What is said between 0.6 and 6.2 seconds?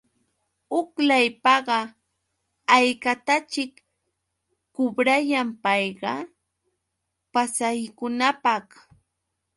Huk lawpaqa, ¿haykataćhik kubrayan payqa?